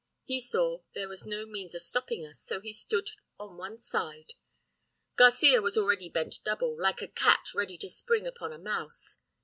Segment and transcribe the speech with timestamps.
[0.23, 4.33] He saw there was no means of stopping us, so he stood on one side.
[5.15, 9.17] Garcia was already bent double, like a cat ready to spring upon a mouse.